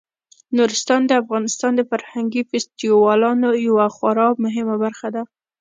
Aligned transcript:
نورستان 0.57 1.01
د 1.05 1.11
افغانستان 1.21 1.71
د 1.75 1.81
فرهنګي 1.89 2.41
فستیوالونو 2.49 3.49
یوه 3.67 3.87
خورا 3.95 4.27
مهمه 4.43 4.75
برخه 4.83 5.07
ده. 5.15 5.23